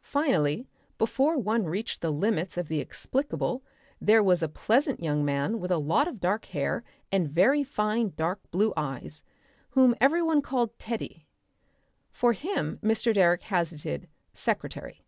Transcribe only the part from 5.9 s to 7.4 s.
of dark hair and